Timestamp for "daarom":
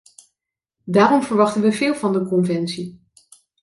0.83-1.23